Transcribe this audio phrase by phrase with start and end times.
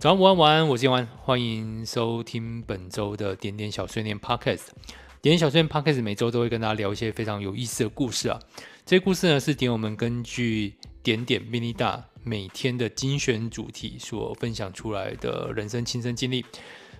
[0.00, 4.68] 早安，午安，晚安，我是叶安，欢迎收听本周的点点小碎念 Podcast。
[5.20, 8.38] 点点小碎念 Podcast 每周都会跟大家聊一些非常有意思的故事啊。
[8.86, 16.46] 这些故事呢是点友们根据点点便利大每天的精选主题所分享出来的人生亲身经历。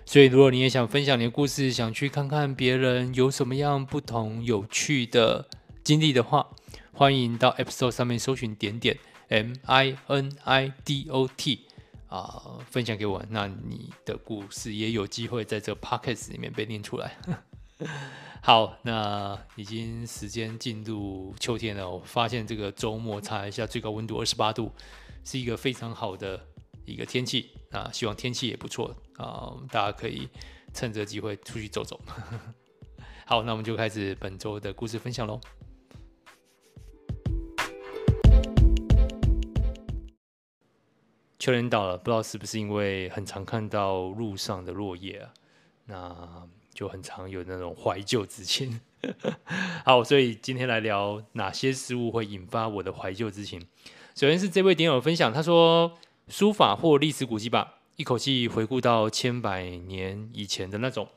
[0.05, 5.47] 所以，如果你也想分享你的故事，想去看看别人有什么样不同有趣的
[5.85, 6.49] 经历的话，
[6.91, 8.97] 欢迎到 App Store 上面搜寻点点
[9.29, 11.61] M I N I D O T。
[12.09, 17.15] 啊、分享给我，那你的故事也有机会在这个 podcast 里面被念出来。
[18.41, 24.71] 好，那已经时间进入秋天了，我发现这个周末查一下最高温度二十八度，
[25.23, 26.43] 是一个非常好的
[26.85, 30.27] 一个天气啊，希望天气也不错啊，大家可以
[30.73, 31.99] 趁着机会出去走走。
[33.27, 35.39] 好，那我们就开始本周的故事分享喽。
[41.39, 45.31] 秋天到了，不知道是不是因为很常看到路上的落叶啊，
[45.85, 48.81] 那就很常有那种怀旧之情。
[49.85, 53.57] 好，所以今天来聊哪些事物会引发我的怀旧之情。
[54.15, 61.07] 首先是这位点友分享，他说书法或历史古迹吧，一口气回顾到千百年以前的那种。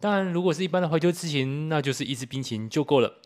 [0.00, 3.18] 当然，如果是一般的怀旧之情，那就是一支冰淇淋就够了。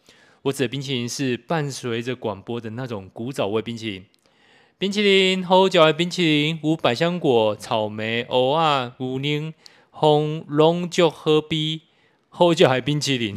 [0.42, 4.04] 我指的冰淇淋是伴随着广播的那种古早味冰淇淋。
[4.76, 9.54] 冰淇淋，好嚼的冰淇淋，有百香果、草莓、蚵仔、牛奶、
[9.90, 11.82] 红龙酒、喝啤，
[12.28, 13.36] 好嚼的冰淇淋。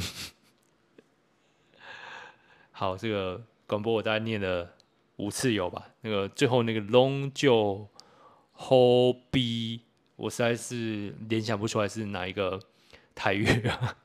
[2.71, 4.73] 好，这个广播我大概念了
[5.17, 5.89] 五次有吧？
[6.01, 7.87] 那个最后那个龙酒、
[8.51, 9.81] 喝啤，
[10.15, 12.59] 我实在是联想不出来是哪一个
[13.13, 13.95] 台语啊。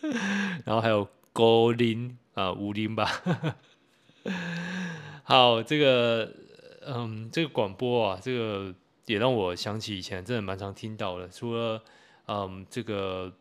[0.66, 3.10] 然后还有高林啊，武林吧。
[5.24, 6.43] 好，这个。
[6.86, 8.74] 嗯，这个广播啊，这个
[9.06, 11.28] 也让我想起以前真的蛮常听到的。
[11.28, 11.82] 除了
[12.26, 13.32] 嗯这个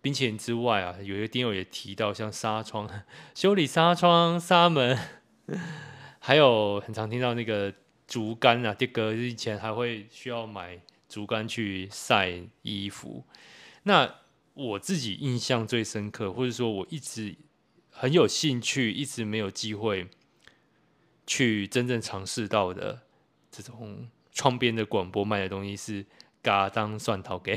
[0.00, 2.88] 冰淇淋之外啊，有一个点友也提到，像纱窗
[3.34, 4.98] 修理纱窗、纱门，
[6.18, 7.72] 还有很常听到那个
[8.06, 13.24] 竹竿啊，这个以前还会需要买竹竿去晒衣服。
[13.84, 14.16] 那
[14.54, 17.36] 我自己印象最深刻，或者说我一直
[17.90, 20.08] 很有兴趣，一直没有机会。
[21.30, 23.02] 去真正尝试到的
[23.52, 26.04] 这种窗边的广播卖的东西是
[26.42, 27.56] 嘎当蒜头给。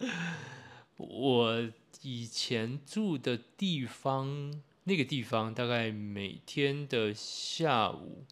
[0.98, 1.70] 我
[2.02, 8.26] 以前住的地方，那个地方大概每天的下午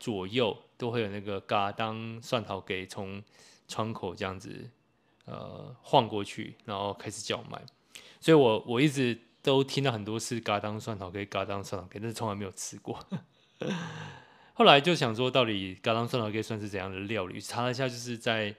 [0.00, 3.22] 左右都会有那个嘎当蒜头给从
[3.68, 4.68] 窗口这样子
[5.26, 7.64] 呃晃过去，然后开始叫卖。
[8.18, 12.98] 所以我我一直都听到很多次嘎当蒜头给，嘎当蒜头给，但是从来没有吃过。
[14.54, 17.40] 后来就想说，到底嘎当蒜头粿算是怎样的料理？
[17.40, 18.54] 查了一下，就是在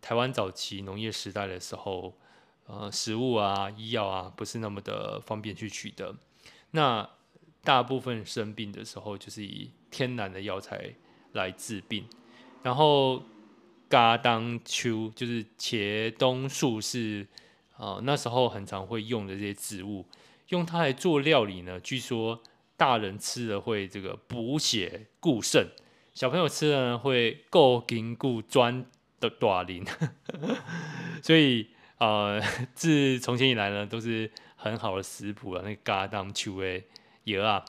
[0.00, 2.16] 台湾早期农业时代的时候，
[2.66, 6.14] 呃，食物啊、医药啊，不是那么的方便去取得。
[6.72, 7.08] 那
[7.64, 10.94] 大部分生病的时候，就是以天然的药材
[11.32, 12.06] 来治病。
[12.62, 13.22] 然后
[13.88, 17.26] 嘎当秋就是茄冬树是
[17.76, 20.06] 啊、那时候很常会用的这些植物，
[20.48, 21.80] 用它来做料理呢。
[21.80, 22.40] 据说。
[22.80, 25.68] 大人吃了会这个补血固肾，
[26.14, 28.86] 小朋友吃了呢会够筋固专
[29.20, 29.84] 的大灵，
[31.22, 32.40] 所以呃
[32.74, 35.60] 自从前以来呢都是很好的食谱啊。
[35.62, 36.82] 那个嘎当秋的
[37.24, 37.62] 叶啊，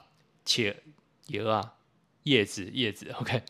[0.46, 0.82] 切
[1.26, 1.74] 叶啊，
[2.22, 3.42] 叶子叶子， OK。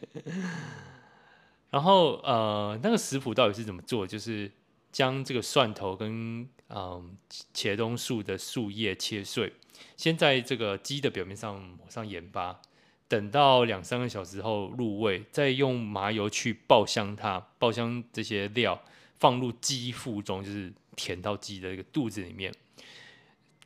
[1.71, 4.05] 然后呃那个食谱到底是怎么做？
[4.05, 4.51] 就是
[4.91, 7.17] 将这个蒜头跟嗯
[7.55, 9.53] 茄冬树的树叶切碎。
[9.97, 12.61] 先在这个鸡的表面上抹上盐巴，
[13.09, 18.83] 等到两三个小时后入味，再用麻油去爆香它，爆香这些料
[19.19, 22.53] 放入鸡腹中，就是填到鸡的一个肚子里面。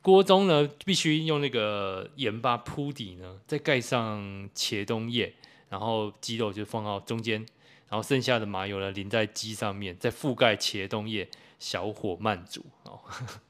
[0.01, 5.33] 锅中呢，必须用那个盐巴铺底呢，再盖上茄冬叶，
[5.69, 7.45] 然后鸡肉就放到中间，
[7.89, 11.27] 然后剩下的麻油呢淋在鸡上面，再覆盖茄冬叶。
[11.59, 12.99] 小火慢煮哦，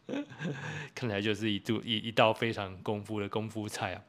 [0.96, 4.04] 看来就是一度一一道非常功夫的功夫菜啊。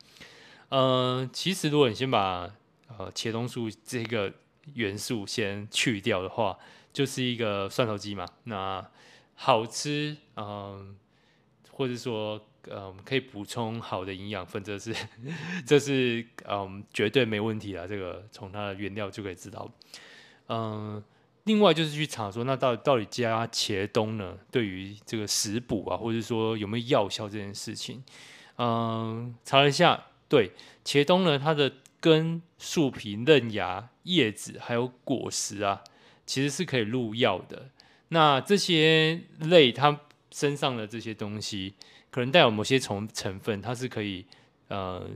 [0.71, 2.51] 呃，其实如果你先把
[2.97, 4.33] 呃茄冬素这个
[4.75, 6.59] 元素先去掉的话，
[6.93, 8.27] 就是一个蒜头鸡嘛。
[8.45, 8.87] 那
[9.35, 10.97] 好吃，嗯、
[11.71, 14.95] 或者说嗯、可以补充好的营养分，这是
[15.67, 17.87] 这是嗯、绝对没问题啊。
[17.87, 19.71] 这个从它的原料就可以知道，
[20.49, 21.03] 嗯、
[21.49, 24.37] 另外就是去查说，那到到底加茄冬呢？
[24.51, 28.05] 对于这个食补啊，或者说有没有药效这件事情，
[28.59, 30.53] 嗯，查了一下，对，
[30.85, 35.83] 茄冬呢，它的根、树皮、嫩芽、叶子还有果实啊，
[36.27, 37.71] 其实是可以入药的。
[38.11, 41.75] 那这些类它身上的这些东西，
[42.11, 44.27] 可能带有某些成成分，它是可以
[44.69, 45.09] 呃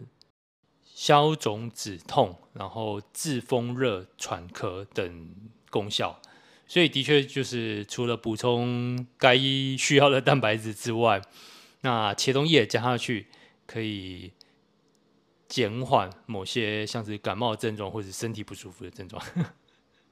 [0.82, 5.35] 消肿止痛，然后治风热喘咳等
[5.73, 6.21] 功效。
[6.69, 9.37] 所以的确就是除了补充该
[9.77, 11.21] 需要的蛋白质之外，
[11.81, 13.27] 那茄苳叶加下去
[13.67, 14.33] 可以
[15.49, 19.23] 减缓某些像是感冒症状或者身体不舒服的症状。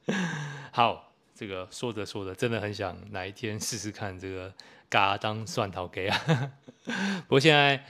[0.73, 4.53] 好，这个说着说着，真的很想哪一天试试看这个
[4.91, 6.53] 嘎当蒜头鸡啊。
[7.27, 7.83] 不过现在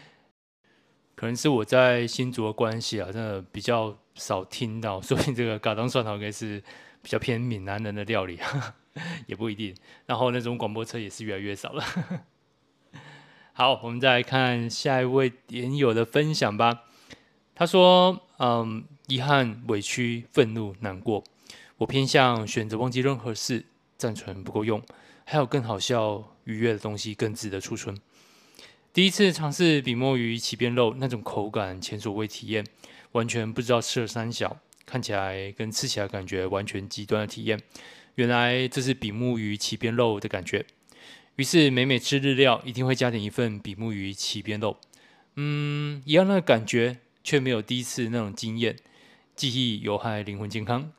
[1.16, 6.62] 可能是我在新竹的关系啊，真的比较少听到，所以这个嘎当蒜头鸡是
[7.02, 8.38] 比较偏闽南人的料理，
[9.26, 9.74] 也不一定。
[10.06, 11.84] 然后那种广播车也是越来越少了。
[13.52, 16.84] 好，我们再来看下一位点友的分享吧。
[17.54, 21.22] 他说：“嗯，遗憾、委屈、愤怒、难过，
[21.76, 23.66] 我偏向选择忘记任何事，
[23.98, 24.82] 暂存不够用，
[25.24, 27.98] 还有更好笑、愉悦的东西更值得储存。
[28.94, 32.64] 第一次尝试比目鱼起边肉，那种口感前所未体验，
[33.12, 34.56] 完全不知道吃了三小。”
[34.90, 37.60] 看起来跟吃起来感觉完全极端的体验，
[38.16, 40.66] 原来这是比目鱼鳍边肉的感觉。
[41.36, 44.76] 于是每每吃日料，一定会加点一份比目鱼鳍边肉。
[45.36, 48.76] 嗯，一样的感觉，却没有第一次那种惊艳。
[49.36, 50.92] 记忆有害灵魂健康，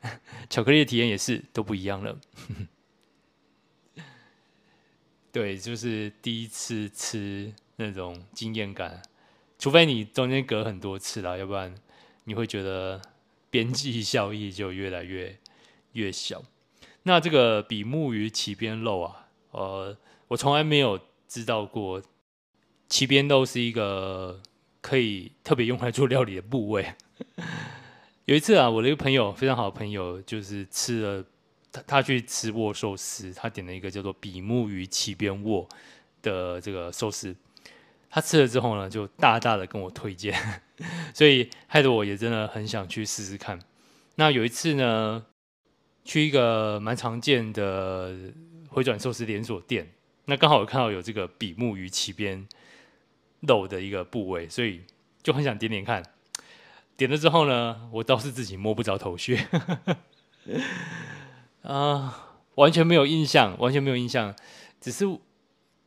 [0.48, 2.18] 巧克力的体验也是都不一样了。
[5.30, 9.02] 对，就是第一次吃那种惊艳感，
[9.58, 11.74] 除非你中间隔很多次啦，要不然
[12.24, 13.02] 你会觉得。
[13.52, 15.38] 边际效益就越来越
[15.92, 16.42] 越小。
[17.02, 19.94] 那这个比目鱼鳍边肉啊，呃，
[20.28, 22.02] 我从来没有知道过，
[22.88, 24.40] 鳍边肉是一个
[24.80, 26.94] 可以特别用来做料理的部位。
[28.24, 31.24] 有一次啊，我的一个朋友，非常好的朋友，就是吃了
[31.70, 35.68] 他他去吃握寿司，他点了一个叫做比目鱼鳍边握
[36.22, 37.36] 的这个寿司。
[38.14, 40.38] 他吃了之后呢，就大大的跟我推荐，
[41.14, 43.58] 所以害得我也真的很想去试试看。
[44.16, 45.24] 那有一次呢，
[46.04, 48.14] 去一个蛮常见的
[48.68, 49.90] 回转寿司连锁店，
[50.26, 52.46] 那刚好有看到有这个比目鱼鳍边
[53.40, 54.82] 肉的一个部位，所以
[55.22, 56.02] 就很想点点看。
[56.94, 59.40] 点了之后呢，我倒是自己摸不着头绪，
[61.64, 64.36] 啊，完全没有印象，完全没有印象，
[64.78, 65.06] 只是。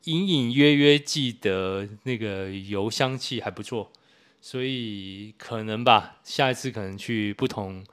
[0.06, 3.92] 隐隐约约记得那个油香气还不错，
[4.40, 6.18] 所以可能吧。
[6.24, 7.84] 下一次可能去不同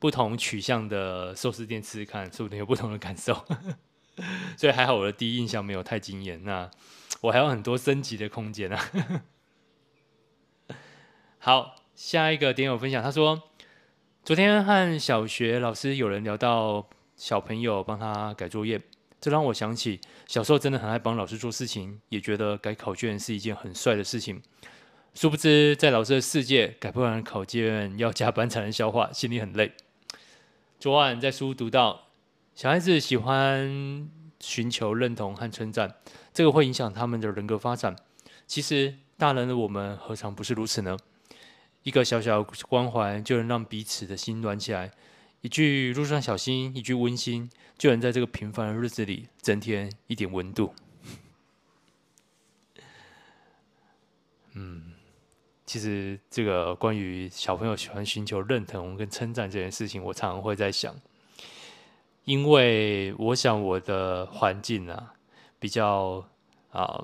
[0.00, 3.44] 不同取向的寿司店吃吃看，说不定有不同的感受。
[4.58, 6.68] 所以还好我的第一印象没有太惊艳，那
[7.20, 9.22] 我还有很多升级的空间啊。
[11.38, 13.44] 好，下一个点友分享，他说
[14.24, 18.82] 昨天和小学老师有人聊到小朋友帮他改作业。
[19.20, 24.40] 这让我想起小时候真的很爱帮老师做事情，也觉得改考卷是一件很帅的事情。
[25.12, 29.72] 殊不知，在老师的世界，改不完的考卷要加班才能消化，心里很累。
[30.78, 32.08] 昨晚在书读到，
[32.54, 34.08] 小孩子喜欢
[34.38, 35.96] 寻求认同和称赞，
[36.32, 37.96] 这个会影响他们的人格发展。
[38.46, 40.96] 其实，大人的我们何尝不是如此呢？
[41.82, 44.92] 一个小小关怀，就能让彼此的心暖起来。
[45.42, 50.74] 一句路上小心，一句温馨，就能在这个平凡的日子里增添一点温度。
[54.52, 54.92] 嗯，
[55.64, 60.94] 其实这个关于小朋友喜欢寻求认同跟称赞这件事情，我常常会在想，
[62.24, 65.14] 因为我想我的环境啊，
[65.58, 66.28] 比较
[66.70, 67.02] 啊，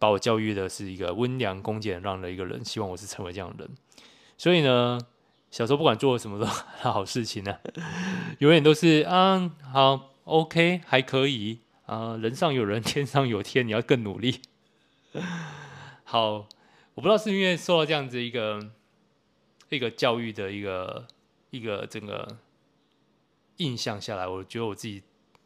[0.00, 3.76] 把我教育的是一个温良恭俭让的一个人，希望我是成为这样的人，
[4.36, 4.98] 所以呢。
[5.50, 6.44] 小时候不管做什么都
[6.90, 7.60] 好事情呢、啊，
[8.40, 14.42] 永远都是啊好 OK 还可以啊，人上有人天上有天，你要更努力。
[16.04, 16.46] 好，
[16.94, 18.72] 我不知道是因为受到这样子一个
[19.70, 21.06] 一个教育的一个
[21.48, 22.36] 一个整个
[23.56, 25.02] 印象下来，我觉得我自己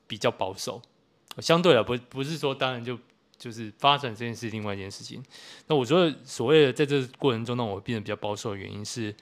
[0.08, 0.82] 比较保守。
[1.38, 2.98] 相对的不不是说当然就
[3.38, 5.22] 就是发展这件事另外一件事情。
[5.68, 9.14] 那我觉得所谓的在这过程中让我变得比较保守的原因是。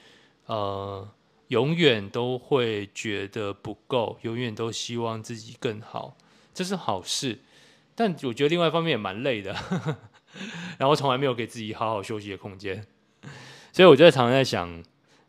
[0.50, 1.08] 呃，
[1.46, 6.16] 永远都会觉得不够，永远都希望自己更好，
[6.52, 7.38] 这是好事。
[7.94, 9.96] 但我觉得另外一方面也蛮累的，呵呵，
[10.76, 12.84] 然后从来没有给自己好好休息的空间。
[13.70, 14.82] 所以我就在常常在想，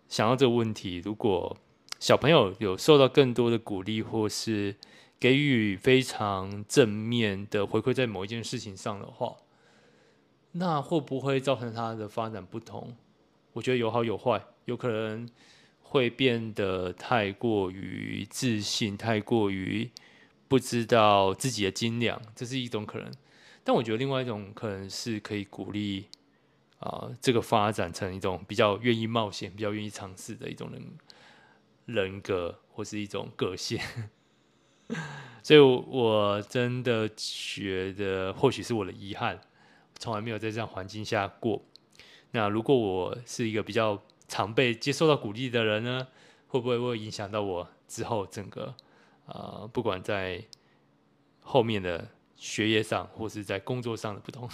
[0.09, 1.55] 想到这个问题：如果
[1.99, 4.75] 小朋友有受到更多的鼓励，或是
[5.19, 9.35] 给予非常正面的回馈，在某一件事情上的话，
[10.53, 12.95] 那会不会造成他的发展不同？
[13.53, 14.43] 我觉得有好有坏。
[14.65, 15.27] 有可能
[15.81, 19.89] 会变得太过于自信，太过于
[20.47, 23.11] 不知道自己的斤两，这是一种可能。
[23.63, 26.07] 但我觉得另外一种可能是可以鼓励
[26.79, 30.81] 啊、这个发展成一种比较愿意冒险、比较愿意尝试的一种人
[31.85, 33.79] 人格，或是一种个性。
[35.43, 39.39] 所以，我真的觉得，或许是我的遗憾，
[39.99, 41.63] 从来没有在这样环境下过。
[42.31, 46.07] 那如果我是一个比较常被接受到鼓励的人呢，
[46.47, 48.73] 会不会会影响到我之后整个
[49.25, 50.41] 呃，不管在
[51.41, 52.07] 后面的
[52.37, 54.49] 学业上，或是在工作上的不同？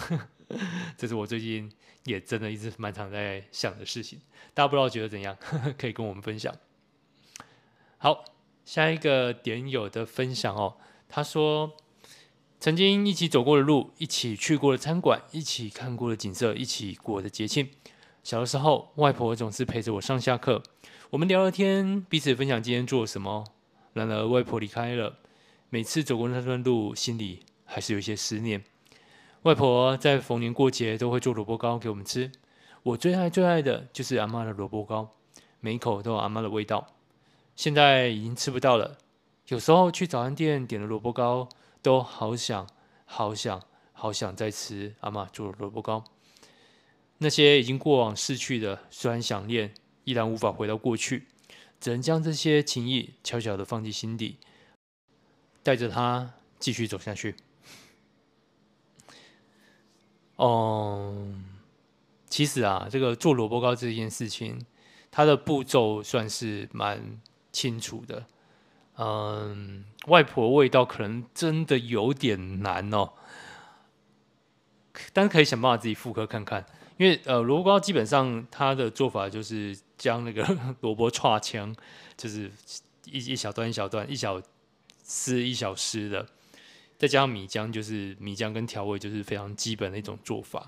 [0.98, 1.70] 这是我最近
[2.02, 4.20] 也真的一直蛮常在想的事情。
[4.52, 5.36] 大家不知道觉得怎样？
[5.78, 6.52] 可以跟我们分享。
[7.98, 8.24] 好，
[8.64, 10.76] 下一个点友的分享哦，
[11.08, 11.76] 他说。
[12.60, 17.70] 曾经一起走过的路，一起去过的餐馆，一起看过的景色，一起过的节庆。
[18.22, 20.62] 小的时候，外婆总是陪着我上下课，
[21.10, 23.44] 我们聊聊天，彼此分享今天做了什么。
[23.92, 25.16] 然而，外婆离开了，
[25.70, 28.62] 每次走过那段路，心里还是有一些思念。
[29.42, 32.30] 外婆在逢年过节都会做萝卜糕给我们吃，
[32.82, 35.10] 我最爱最爱的就是阿嬷的萝卜糕，
[35.60, 36.86] 每一口都有阿嬷的味道。
[37.56, 38.98] 现在已经吃不到了，
[39.48, 41.48] 有时候去早餐店点了萝卜糕。
[41.80, 42.66] 都好想，
[43.06, 46.02] 好想，好想再吃阿嬷做的萝卜糕。
[47.18, 51.26] 那些已经过往逝去的，虽然想念，依然无法回到过去，
[51.80, 54.36] 只能将这些情谊悄悄的放进心底，
[55.62, 57.34] 带着它继续走下去。
[60.36, 61.34] 哦，
[62.28, 64.64] 其实啊，这个做萝卜糕这件事情，
[65.10, 67.20] 它的步骤算是蛮
[67.50, 68.26] 清楚的。
[69.00, 73.14] 嗯，外婆味道可能真的有点难哦，
[75.12, 76.64] 但是可以想办法自己复刻看看。
[76.98, 80.46] 因为呃，萝卜糕基本上它的做法就是将那个
[80.80, 81.74] 萝卜串枪，
[82.16, 82.50] 就是
[83.06, 84.38] 一一小段一小段，一小
[85.02, 86.26] 丝一小丝的，
[86.98, 90.66] 再加上米浆，就是米浆跟调味，就是非常基本的一种做法。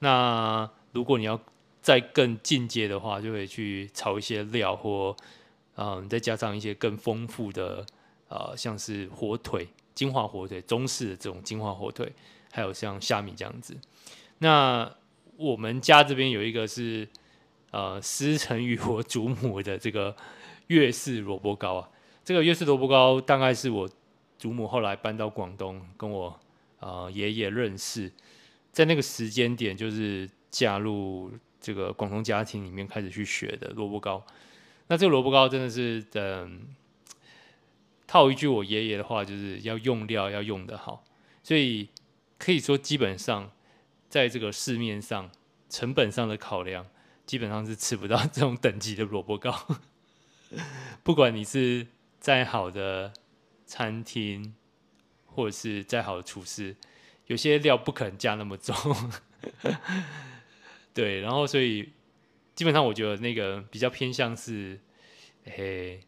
[0.00, 1.40] 那如果你要
[1.80, 5.16] 再更进阶的话，就可以去炒一些料或。
[5.78, 7.84] 嗯，再加上一些更丰富的，
[8.28, 12.10] 呃，像是火腿、金华火腿、中式的这种金华火腿，
[12.50, 13.76] 还有像虾米这样子。
[14.38, 14.90] 那
[15.36, 17.08] 我们家这边有一个是，
[17.70, 20.16] 呃，师承于我祖母的这个
[20.68, 21.88] 粤式萝卜糕啊。
[22.24, 23.88] 这个粤式萝卜糕大概是我
[24.38, 26.40] 祖母后来搬到广东，跟我
[26.80, 28.10] 呃爷爷认识，
[28.72, 34.24] 在那个时间点就是嫁入这个广东家庭里面开始去学的萝卜糕。
[34.88, 36.66] 那这个萝卜糕真的是，嗯，
[38.06, 41.04] 套一句我爷爷的话，就是要用料要用的好，
[41.42, 41.88] 所以
[42.38, 43.50] 可以说基本上
[44.16, 45.30] 在这个市面上
[45.68, 46.86] 成本上的考量，
[47.26, 49.54] 基本上是吃不到 这种等级的萝卜糕。
[51.04, 51.86] 不管你是
[52.18, 53.12] 再好的
[53.66, 54.54] 餐厅，
[55.26, 56.74] 或者是再好的厨师，
[57.26, 58.74] 有些料不可能加那么重。
[60.94, 61.92] 对，然后所以。
[62.56, 64.80] 基本上我觉得那个比较偏向是，
[65.44, 66.00] 诶，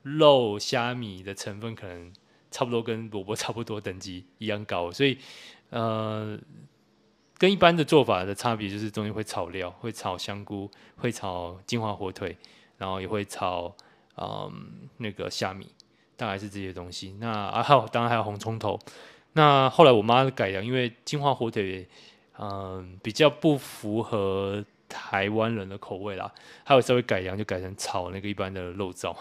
[0.00, 2.10] 肉虾米的成分可能
[2.50, 5.18] 差不多跟萝卜差不多等级一样高，所以
[5.68, 6.40] 呃，
[7.42, 12.36] 跟一般的做法的差别就是中间会炒料，会炒香菇，会炒金华火腿，
[12.78, 13.74] 然后也会炒
[14.16, 15.66] 嗯那个虾米，
[16.16, 17.16] 大概是这些东西。
[17.18, 18.78] 那啊还有当然还有红葱头。
[19.32, 21.88] 那后来我妈改良，因为金华火腿
[22.38, 24.64] 嗯比较不符合。
[24.94, 26.30] 台湾人的口味啦，
[26.64, 29.16] 还有稍微改良，就改成炒那个一般的肉燥。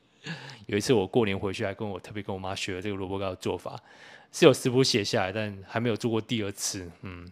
[0.68, 3.80] 有一次我过年回去，还跟我特别跟我妈学了这个萝卜糕的做法，
[4.30, 6.92] 是有食谱写下来，但还没有做过第二次。
[7.00, 7.26] 嗯，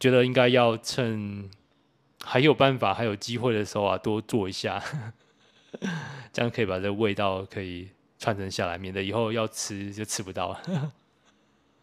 [0.00, 1.48] 觉得应该要趁
[2.24, 4.82] 还有办法、还有机会的时候啊，多做一下，
[6.32, 10.58] 这样可以把这味道可以传承下来，免得以后要吃就吃不到。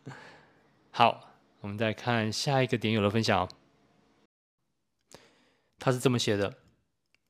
[0.91, 1.29] 好，
[1.61, 3.47] 我们再看下一个点友的分享。
[5.79, 6.57] 他是这么写的：“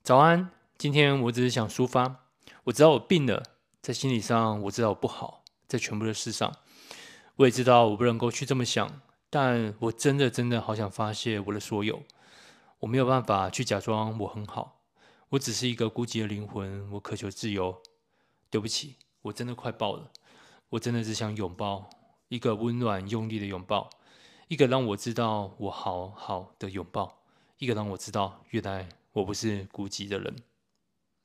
[0.03, 2.23] 早安，今天我只是想抒发。
[2.63, 3.43] 我知道我病了，
[3.81, 6.55] 在心理上我知道我不好，在全部的事上，
[7.35, 9.01] 我也知道我不能够去这么想。
[9.29, 12.03] 但我真的真的好想发泄我的所有。
[12.79, 14.81] 我没有办法去假装我很好，
[15.29, 17.81] 我只是一个孤寂的灵魂，我渴求自由。
[18.49, 20.11] 对不起，我真的快爆了。
[20.69, 21.89] 我真的只想拥抱
[22.29, 23.89] 一个温暖用力的拥抱，
[24.47, 27.15] 一个让我知道我好好的拥抱。”
[27.59, 30.35] 一个让我知道，原来我不是孤寂的人。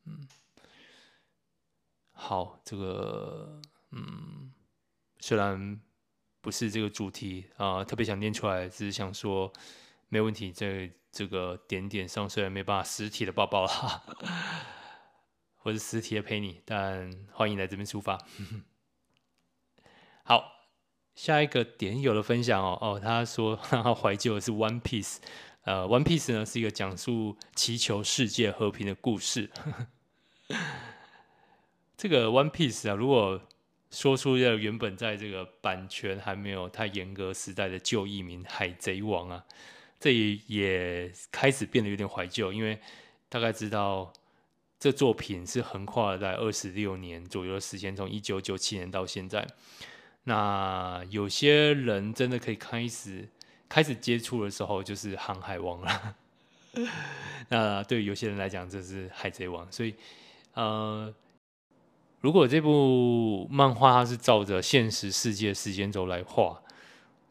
[0.06, 0.26] 嗯，
[2.12, 4.50] 好，这个，嗯，
[5.21, 5.78] 虽然
[6.42, 9.50] 不是这个主题啊，特别想念出来，只是想说，
[10.08, 14.02] 没问题，在这个点点上虽然没办法实体的抱抱啦，
[15.56, 18.18] 或者实体的陪你，但欢迎来这边出发。
[20.25, 20.66] 好，
[21.14, 25.18] 下一个点友的分享哦哦，他说他怀旧的是 One Piece，
[25.62, 29.49] 呃，One Piece 呢是一个讲述祈求世界和平的故事。
[31.96, 33.40] 这个 One Piece 啊，如果
[33.92, 39.44] 说出了原本在这个版权还没有太严格时代的旧译名《海贼王》啊，
[40.00, 42.78] 这也也开始变得有点怀旧，因为
[43.28, 44.11] 大概知道
[44.80, 49.46] 这作品是横跨了在二十六年左右的时间，从一九九七年到现在。
[50.25, 53.28] 那有些人真的可以开始
[53.68, 56.16] 开始接触的时候，就是《航海王》了。
[57.50, 59.94] 那对于有些人来讲，这是《海贼王》，所以
[60.54, 61.14] 呃。
[62.22, 66.62] 如果这部漫画它是照着现实世界时间轴来画，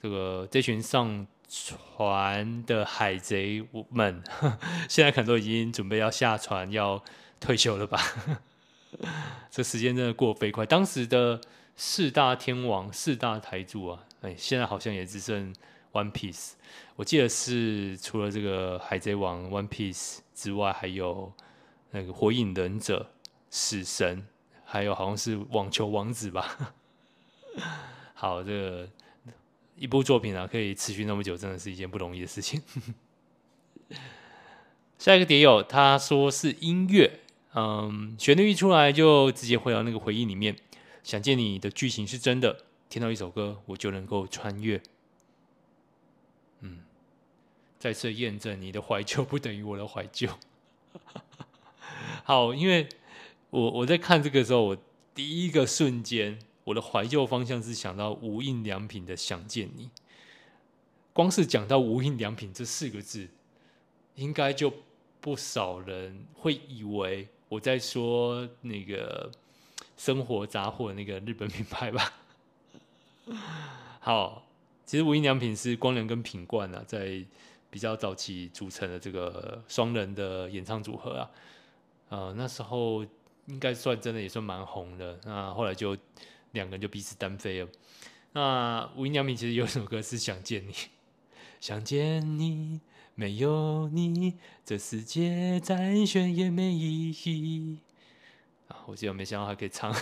[0.01, 4.21] 这个这群上船的海贼们，
[4.89, 7.01] 现在可能都已经准备要下船要
[7.39, 7.99] 退休了吧？
[9.49, 10.65] 这时间真的过飞快。
[10.65, 11.39] 当时的
[11.77, 15.55] 四大天王、四大台柱啊，哎，现在好像也只剩
[15.93, 16.51] One Piece。
[16.97, 21.31] 我记得是除了这个海贼王 One Piece 之外，还有
[21.91, 23.11] 那个火影忍者、
[23.49, 24.27] 死神。
[24.71, 26.73] 还有好像是网球王子吧，
[28.15, 28.87] 好，这个
[29.75, 32.61] 一部作品啊，可以持续那么久，真的是一件不容易的事情。
[34.97, 37.19] 下一个碟友他说是音乐，
[37.53, 40.55] 嗯，旋律一出来就直接回到那个回忆里面。
[41.03, 44.81] 想见你的剧情是真的，听到一首歌我就能够穿越。
[46.61, 46.79] 嗯，
[47.77, 50.29] 再次验证你的怀旧不等于我的怀旧。
[52.23, 52.87] 好，因为。
[53.51, 54.77] 我我在看这个时候，我
[55.13, 59.87] 第一个瞬间，我的怀旧方向是想到无印良品的《想见你》。
[61.11, 63.27] 光是讲到无印良品这四个字，
[64.15, 64.71] 应该就
[65.19, 69.29] 不少人会以为我在说那个
[69.97, 72.13] 生活杂货那个日本品牌吧。
[73.99, 74.47] 好，
[74.85, 77.21] 其实无印良品是光良跟品冠啊，在
[77.69, 81.31] 比较早期组成的这个双人的演唱组合啊，
[82.07, 83.05] 呃，那时候。
[83.47, 85.97] 应该算真的也算蛮红的，那后来就
[86.51, 87.69] 两个人就彼此单飞了。
[88.33, 90.73] 那无印良品其实有一首歌是想见你，
[91.59, 92.79] 想见你，
[93.15, 97.79] 没有你，这世界再选也没意义。
[98.67, 99.93] 啊，我记得没想到还可以唱，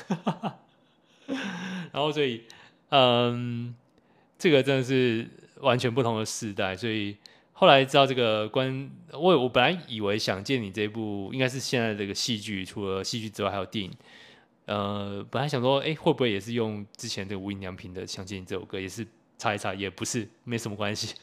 [1.25, 2.43] 然后所以，
[2.89, 3.75] 嗯，
[4.37, 5.27] 这个真的是
[5.61, 7.17] 完全不同的世代，所以。
[7.59, 13.91] 后来知道这个关，我我本来以为想见你这部应该是现在这个戏剧，除了戏剧之外还有电影。
[14.65, 19.05] 呃，本来想说，哎，会不会也是用之前这个无印良品的《想见你》这首歌，也是
[19.37, 21.15] 查一查，也不是，没什么关系。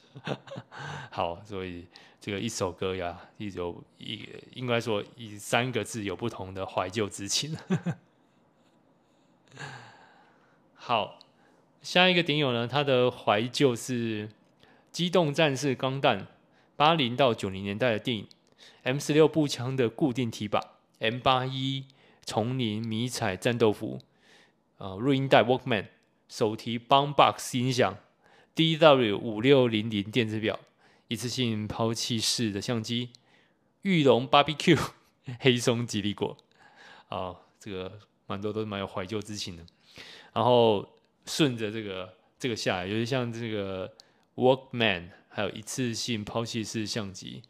[1.11, 1.87] 好，所以
[2.21, 7.57] 这个一首歌呀，一首一应该说以三个字有不同的怀旧之情。
[10.75, 11.19] 好，
[11.81, 14.29] 下一个点友呢，他的怀旧是。
[14.97, 16.27] 机动战士钢弹，
[16.75, 18.27] 八零到九零年代的电影
[18.83, 21.85] ，M 十六步枪的固定提把，M 八一
[22.25, 24.01] 丛林迷彩战斗服，
[24.79, 25.89] 呃，录音带 Walkman，
[26.31, 27.99] 手提 Boombox 音响
[28.55, 30.59] ，DW 五六零零电子表，
[31.09, 33.11] 一次性抛弃式的相机，
[33.83, 34.81] 玉龙 BBQ，
[35.41, 36.35] 黑松吉利果，
[37.11, 39.63] 啊、这个蛮多都是蛮有怀旧之情的。
[40.33, 40.89] 然后
[41.27, 43.93] 顺着这个这个下来，有点像这个。
[44.37, 47.43] Walkman，还有一次性抛弃式相机。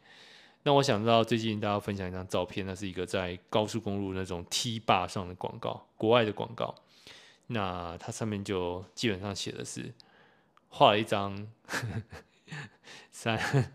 [0.63, 6.75] 那我想知道最近大家分享一张照片，那是一个在高速公路那种 T 坝上的广告，国外的广告。
[7.47, 9.93] 那它上面就基本上写的是
[10.69, 11.47] 画了一张
[13.11, 13.73] 三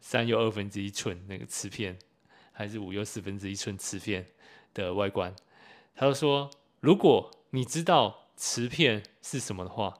[0.00, 1.98] 三又二分之一寸那个磁片，
[2.52, 4.26] 还是五又四分之一寸磁片
[4.72, 5.34] 的外观。
[5.94, 9.99] 他就说，如果你知道磁片是什么的话。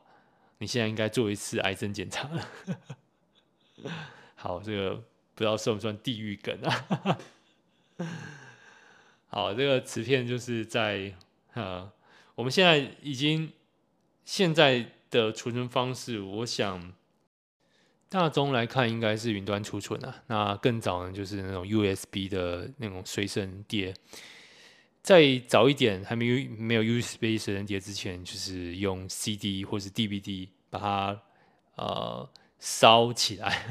[0.61, 2.49] 你现在应该做一次癌症检查了。
[4.37, 4.95] 好，这个
[5.35, 7.19] 不知道算不算地狱梗啊？
[9.29, 11.15] 好，这个磁片就是在
[11.55, 11.91] 呃，
[12.35, 13.51] 我们现在已经
[14.27, 16.93] 现在的储存方式，我想
[18.11, 20.23] 大宗来看应该是云端储存啊。
[20.27, 23.95] 那更早呢，就是那种 USB 的那种随身碟。
[25.03, 31.23] 再早一点，还没有没有 USB 随身碟之前，就是用 CD 或是 DVD 把它
[31.77, 33.67] 呃烧起来。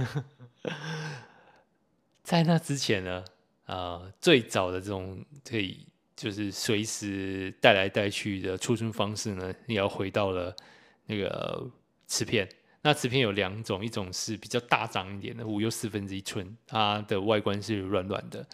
[2.23, 3.23] 在那之前呢，
[3.65, 10.55] 呃，最早的这种可以就是随时带来带去的储存方式呢，也要回到了
[11.05, 11.69] 那个
[12.07, 12.49] 磁片。
[12.81, 18.45] 那磁片有两种，一种是比较大张一点的，五又四分之一寸，它的外观是软软的。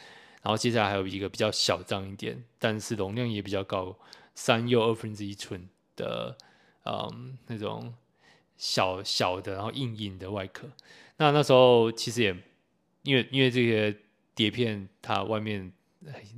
[0.45, 3.97] 然后接下来还有一个比较小张一点，但是容量也比较高，
[4.35, 6.37] 三又二分之一寸的，
[6.85, 7.91] 嗯，那种
[8.55, 10.67] 小小的，然后硬硬的外壳。
[11.17, 12.37] 那那时候其实也
[13.01, 13.97] 因为因为这些
[14.35, 15.71] 碟片它外面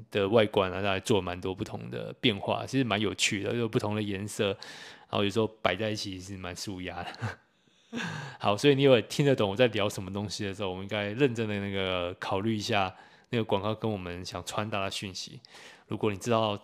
[0.09, 7.99] 的外观啊，大概做蛮多不同的变化，其实蛮有趣的，有不同的颜色，然后有时候摆在一起是蛮舒压的。
[8.39, 12.95] 好，所以你有听得懂我在聊什么东西的时候，我们应该认真的那个考虑一下
[13.29, 15.41] 那个广告跟我们想传达的讯息。
[15.87, 16.59] 如果你知道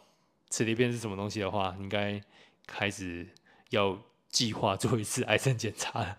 [0.50, 2.22] 磁碟片是什么东西的话，应该
[2.66, 3.28] 开始
[3.70, 3.98] 要
[4.30, 6.18] 计划做一次 癌症检查了。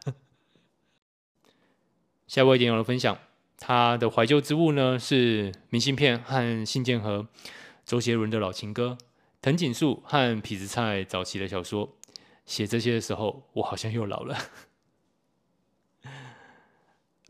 [2.27, 3.19] 下一位点友的分享，
[3.59, 7.29] 他的怀旧之物呢是明信片和信件盒，
[7.85, 8.99] 周杰伦的老情歌，
[9.41, 11.97] 藤井树和痞子蔡早期的小说。
[12.47, 14.37] 写这些的时候，我好像又老了。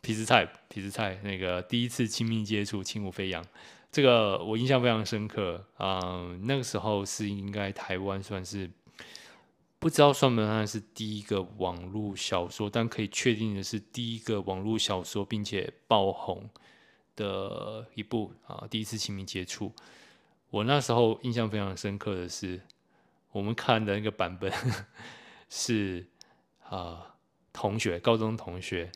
[0.04, 3.42] 痞子蔡，痞子蔡，那个第一次亲密接触，轻舞飞扬，
[3.90, 8.70] 这个我印象非常深刻啊、那个时候是应该台湾算是
[9.78, 16.50] 不知道算不算是第一个网络小说，但可以确定的是第一个网络小说并且爆红
[17.16, 18.66] 的一部啊。
[18.70, 19.72] 第一次亲密接触，
[20.50, 22.60] 我那时候印象非常深刻的是，
[23.32, 24.52] 我们看的那个版本
[25.48, 26.06] 是
[26.68, 27.14] 啊，
[27.54, 28.92] 同学，高中同学。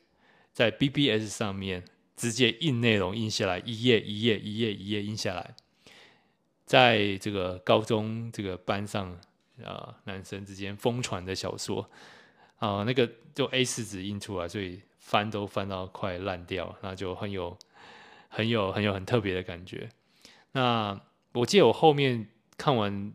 [0.58, 1.84] 在 BBS 上面
[2.16, 5.54] 直接印内容印下来，一页一页一页一页印下来，
[6.66, 9.08] 在这个高中这个班上
[9.62, 11.88] 啊、呃，男生之间疯传的小说
[12.56, 17.56] 啊、呃，那个就 A 四纸印出来，所以翻都翻到快烂掉，那就很有
[18.28, 19.88] 很有很有很特别的感觉。
[20.50, 21.00] 那
[21.34, 23.12] 我记得我后面看完，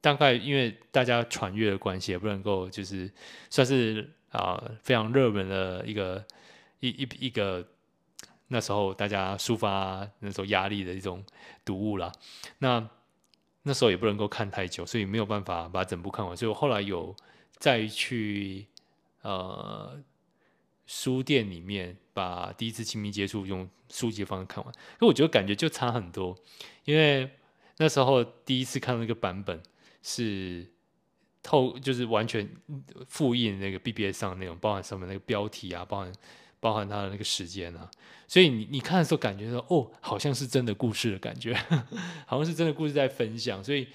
[0.00, 3.10] 大概因为大家传阅的关系，也不能够就是
[3.50, 6.24] 算是啊、非常热门的一个。
[6.88, 7.66] 一一一个
[8.48, 11.24] 那时候大家抒发那种压力的一种
[11.64, 12.12] 读物啦，
[12.58, 12.86] 那
[13.62, 16.36] 那时候也不能够看太久，所以没有办法把整部看完。
[16.36, 17.16] 所以我后来有
[17.56, 18.66] 再去
[19.22, 19.98] 呃
[20.86, 26.36] 书店里面把第一次亲密接触用书籍的方式看完，可我觉得感觉就差很多，
[26.84, 27.30] 因为
[27.78, 29.62] 那时候第一次看那个版本
[30.02, 30.70] 是
[31.42, 32.46] 透就是完全
[33.08, 36.12] 复印那个 BBS 上的内容，包含上面那个标题啊，包含。
[36.64, 37.90] 包含他的那个时间啊，
[38.26, 41.52] 所以你你看的时候感觉说哦，好像是真的故事的感觉，
[42.24, 43.62] 好像是真的故事在分享。
[43.62, 43.86] 所以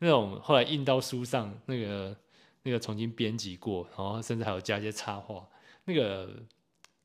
[0.00, 2.14] 那种后来印到书上，那个
[2.64, 5.42] 那个重新编辑过，然后甚至还有加一些插画，
[5.86, 6.28] 那个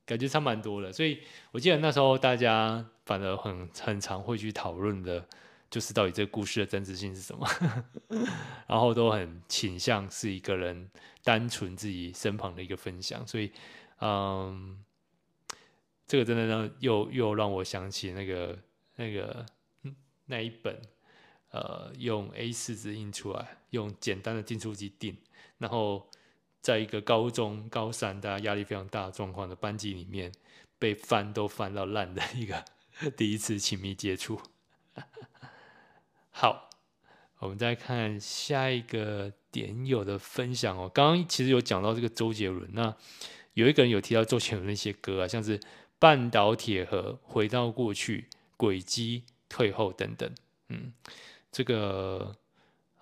[0.05, 0.91] 感觉差蛮多的。
[0.91, 1.19] 所以
[1.53, 5.25] 我记得那时候大家反而很很常会去讨论的，
[5.69, 7.47] 就是到底这个故事的真实性是什么，
[8.67, 10.89] 然后都很倾向是一个人
[11.23, 13.25] 单纯自己身旁的一个分享。
[13.25, 13.49] 所以
[14.01, 14.83] 嗯。
[16.05, 18.59] 这个真的让又又让我想起那个
[18.97, 19.45] 那个
[20.25, 20.79] 那一本，
[21.49, 25.17] 呃，用 A4 纸印出来，用简单的订书机订，
[25.57, 26.09] 然后
[26.61, 30.31] 在一个高中高三大家压力非常大的状况的班级里面，
[30.77, 32.63] 被翻都翻到烂的一个
[33.17, 34.39] 第一次亲密接触。
[36.29, 36.69] 好，
[37.39, 40.91] 我们再看下一个点友的分享哦。
[40.93, 42.95] 刚刚其实有讲到这个周杰伦，那
[43.53, 45.59] 有一个人有提到周杰伦那些歌啊，像是。
[46.03, 50.29] 半岛铁盒、回到过去、轨迹、退后等等，
[50.67, 50.91] 嗯，
[51.49, 52.35] 这个，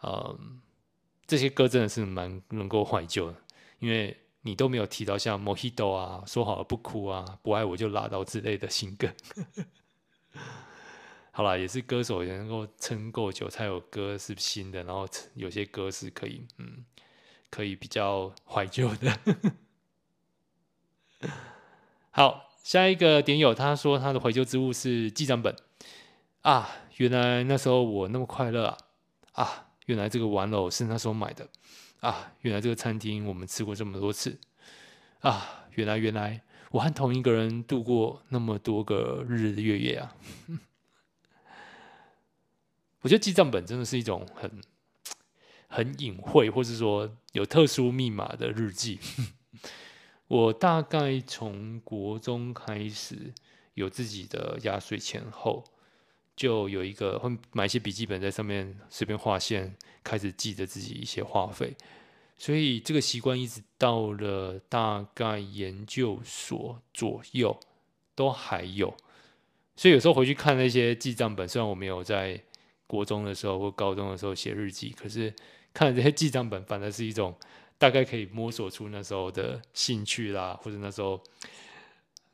[0.02, 0.40] 呃，
[1.26, 3.38] 这些歌真的是蛮能够怀旧的，
[3.80, 9.12] 因为你都没有提到像《Mojito》啊、说好了不哭啊、不爱我就拉倒之类的新歌。
[11.34, 16.86] 好啦，也是歌手也能够撑够久才有歌是新的，然后有些歌是可以，嗯，
[17.50, 19.20] 可以比较怀旧的。
[22.12, 22.51] 好。
[22.63, 25.56] 下一个点友，他说他的怀旧之物是记账本。
[26.41, 28.78] 啊，原来那时候我那么快乐啊。
[29.34, 31.47] 啊，原来这个玩偶是那时候买的。
[32.00, 34.39] 啊，原来这个餐厅我们吃过这么多次。
[35.19, 40.15] 啊，原来原来我和同一个人度过那么多个日日月月啊，
[43.02, 44.62] 我觉得记账本真的是一种很
[45.67, 49.00] 很隐晦，或是说有特殊密码的日记。
[50.32, 53.34] 我大概从国中开始
[53.74, 55.62] 有自己的压岁钱后，
[56.38, 61.76] 就有一个会买一些笔记本在上面随便画线，开始记着自己一些花费，
[62.38, 67.60] 所以这个习惯一直到了大概研究所左右
[68.15, 68.96] 都还有。
[69.76, 72.41] 所以有时候回去看那些记账本，虽然我没有在
[72.88, 75.36] 国中的时候或高中的时候写日记，可是
[75.74, 77.36] 看这些记账本，反而是一种。
[77.82, 81.20] 大概可以摸索出那时候的兴趣啦，或者那时候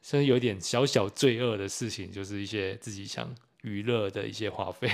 [0.01, 4.91] 甚至有点小小罪恶的事情，就是一些自己想娱乐的一些花费，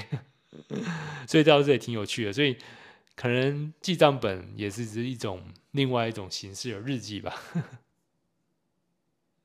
[1.28, 2.32] 所以到这也挺有趣的。
[2.32, 2.56] 所以
[3.16, 7.34] 可能记账本也是一种另外一种形式的日记吧。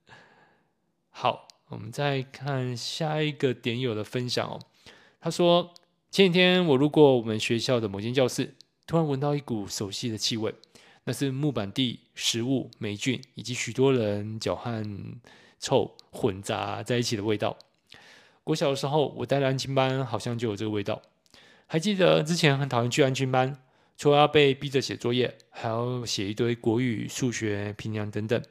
[1.08, 4.60] 好，我们再看下一个点友的分享哦。
[5.22, 5.72] 他说，
[6.10, 8.54] 前几天我路过我们学校的某间教室，
[8.86, 10.54] 突然闻到一股熟悉的气味，
[11.08, 14.84] 那是木板地、食物、霉菌以及许多人脚汗
[15.58, 17.56] 臭混杂在一起的味道。
[18.44, 21.00] 国小的时候，我带的安亲班好像就有这个味道。
[21.66, 23.58] 还记得之前很讨厌去安亲班，
[23.96, 28.42] 除了要被逼着写作业，还要写一堆国语、数学、评量等等。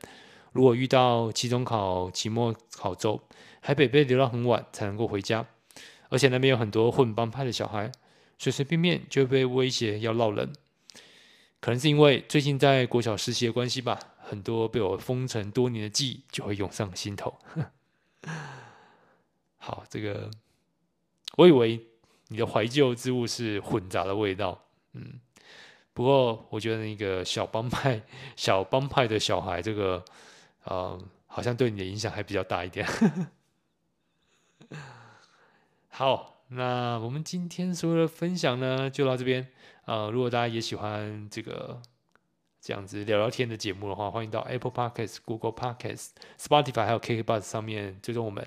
[0.52, 3.22] 如果遇到期中考、期末考周，
[3.60, 5.46] 还得被留到很晚才能够回家。
[6.10, 7.91] 而且那边有很多混帮派的小孩，
[8.39, 10.52] 随随便便就被威胁要闹人。
[11.60, 17.38] 可能是因为最近在国小实习的关系吧，很多被我封尘多年的记忆就会涌上心头。
[19.58, 20.30] 好，这个
[21.36, 21.86] 我以为
[22.28, 25.20] 你的怀旧之物是混杂的味道，嗯，
[25.93, 28.02] 不过我觉得那个小帮派、
[28.38, 30.06] 小帮派的小孩，这个
[30.63, 32.88] 呃，好像对你的影响还比较大一点。
[35.89, 39.52] 好，那我们今天所有的分享呢，就到这边。
[39.88, 41.82] 呃，如果大家也喜欢这个
[42.60, 48.45] 这样子聊聊天的节目的话，欢迎到 Apple Podcast、Google Podcast、Spotify 还有 KKBOX 上面追踪我们。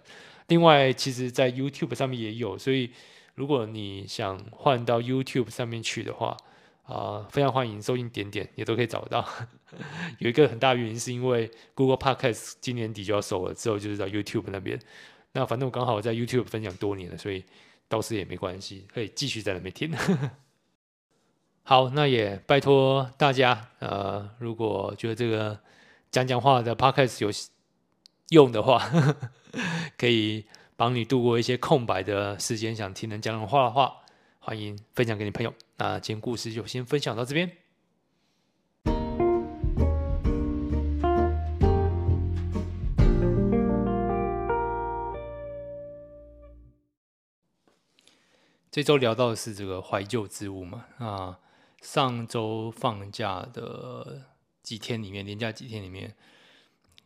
[0.48, 2.92] 另外，其实，在 YouTube 上面也有，所以
[3.36, 6.36] 如果你想换到 YouTube 上面去的话，
[6.82, 9.26] 啊、呃，非常欢迎收音点点也都可以找得到。
[10.20, 14.78] 有一个很大原因是因为 Google Podcast 今年底就要收了，之后就是到 YouTube 那边。
[15.32, 17.42] 那反正我刚好在 YouTube 分享多年了，所以
[17.88, 19.90] 倒是也没关系，可以继续在那边听。
[21.70, 25.56] 好，那也拜托大家，呃，如果觉得这个
[26.10, 27.30] 讲讲话的 Podcast 有
[28.30, 28.90] 用的话，
[29.96, 33.98] 可以帮你度过一些空白的时间，想听人讲讲话的话，
[34.40, 35.54] 欢迎分享给你朋友。
[35.76, 37.48] 那今天故事就先分享到这边。
[48.72, 50.86] 这周聊到的是这个怀旧之物嘛？
[50.98, 51.38] 啊，
[51.80, 54.26] 上周放假的
[54.62, 56.14] 几天里面，连假几天里面，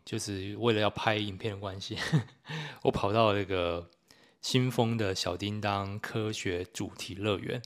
[0.05, 1.97] 就是为了要拍影片的关系，
[2.83, 3.91] 我跑到那个
[4.43, 7.63] 新丰的小叮当科学主题乐园。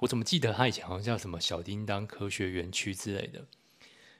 [0.00, 3.46] 我怎么记得它以前好像叫什么小叮当科学园区之类的？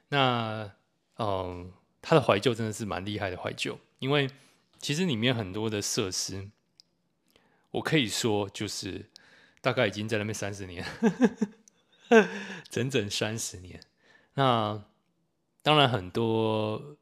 [0.09, 0.73] 那
[1.17, 4.29] 嗯，它的怀旧真的是蛮厉害的怀旧，因为
[4.79, 6.51] 其实里面很多的设施。
[7.73, 9.11] 我可以说，就是
[9.61, 10.85] 大概已经在那边三十年，
[12.69, 13.81] 整整三十年。
[14.35, 14.83] 那
[15.63, 16.97] 当然，很多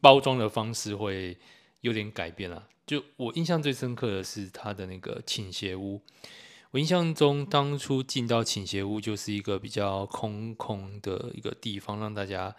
[0.00, 1.36] 包装的方式会
[1.80, 2.68] 有点改变了。
[2.86, 6.02] 就我印象最深刻的是它的那个倾斜屋。
[6.70, 12.54] 我印象中，当初进到倾斜屋就是一个比较空空的一个地方，让大家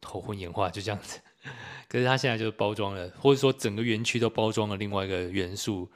[0.00, 1.20] 头昏眼花，就这样子。
[1.88, 5.90] 可是它现在就是包装了，或者说整个园区都包装了另外一个元素。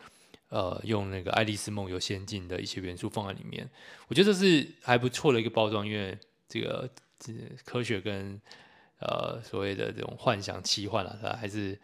[0.55, 3.69] 呃，用那个《爱丽丝梦游仙境》的一些元素放在里面，
[4.07, 6.17] 我觉得这是还不错的一个包装，因为
[6.49, 6.89] 这个
[7.19, 7.33] 这
[7.65, 8.41] 科学跟
[9.01, 11.77] 呃所谓的这种幻想奇幻啊，它还是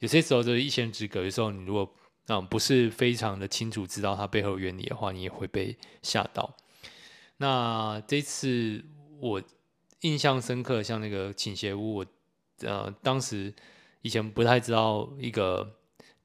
[0.00, 1.22] 有些时候就是一线之隔。
[1.22, 1.88] 有时候你如果
[2.26, 6.56] 嗯不是非常的清楚知道它背后原理的话，你也会被吓到。
[7.36, 8.84] 那这次
[9.20, 9.40] 我
[10.00, 12.06] 印象深刻，像那个倾斜屋，我
[12.62, 13.54] 呃当时
[14.02, 15.76] 以前不太知道一个。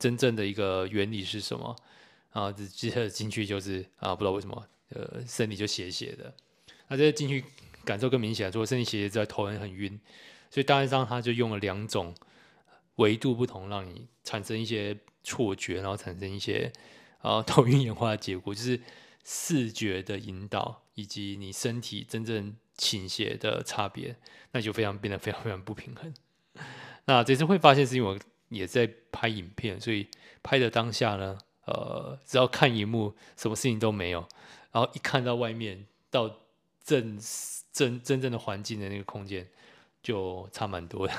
[0.05, 1.75] 真正的一个原理是什么
[2.29, 2.51] 啊？
[2.51, 6.31] 直接进去就是啊，不知道为什么，呃，身体就斜斜的。
[6.89, 7.43] 那这进去
[7.83, 9.99] 感受更明显，除了身体斜斜之外，头很很晕。
[10.51, 12.13] 所以大概上他就用了两种
[12.97, 16.71] 维度不同，让你产生一些错觉，然后产生一些
[17.23, 18.79] 啊 头晕眼花的结果，就是
[19.23, 24.15] 视觉的引导以及你身体真正倾斜的差别，
[24.51, 26.13] 那就非常变得非常非常不平衡。
[27.05, 28.19] 那这次会发现是因为。
[28.49, 30.07] 也在拍影片，所以
[30.43, 34.27] 拍的当下呢，呃，只要看荧幕，什么事情都没有。
[34.71, 36.41] 然后一看到外面，到
[36.83, 37.19] 正
[37.71, 39.47] 真真正的环境的那个空间，
[40.03, 41.13] 就差蛮多的。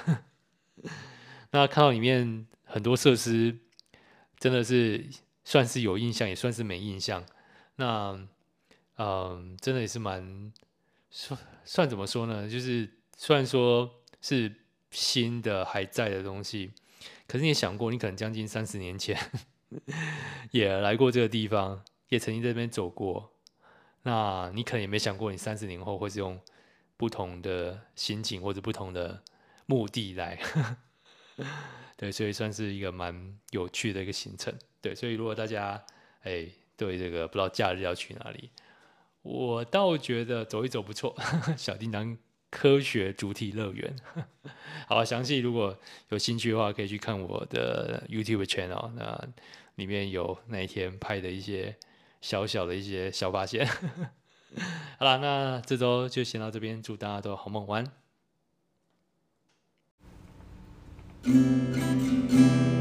[1.50, 3.58] 那看到里面很多设施，
[4.38, 5.06] 真的是
[5.44, 7.24] 算是有印象，也算是没印象。
[7.76, 8.18] 那
[8.98, 10.52] 嗯、真的也是蛮
[11.10, 12.48] 算算怎么说呢？
[12.48, 14.54] 就是虽然说是
[14.90, 16.72] 新的还在的东西。
[17.26, 19.18] 可是你想过，你可能将近三十年前
[20.52, 23.32] 也来过这个地方，也曾经在这边走过。
[24.02, 26.40] 那你可能也没想过，你三十年后会是用
[26.96, 29.22] 不同的心情或者不同的
[29.66, 30.38] 目的来。
[31.96, 34.54] 对，所以算是一个蛮有趣的一个行程。
[34.80, 35.82] 对，所以如果大家
[36.22, 38.50] 哎，对这个不知道假日要去哪里，
[39.22, 41.16] 我倒觉得走一走不错。
[41.56, 42.16] 小叮当
[42.56, 43.94] 科学主题乐园，
[44.88, 49.28] 好，详细如果有兴趣的话，可以去看我的 YouTube channel，那
[49.74, 51.76] 里面有那一天拍的一些
[52.22, 53.66] 小小的一些小发现。
[54.98, 57.84] 好了，那这周就先到这边，祝大家都好梦，晚
[61.24, 62.75] 安。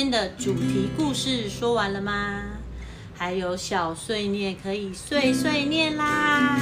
[0.00, 2.44] 今天的主题故事说完了吗？
[3.16, 6.56] 还有小碎念可以碎碎念啦。